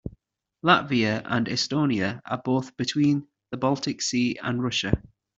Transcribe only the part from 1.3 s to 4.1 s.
Estonia are both between the Baltic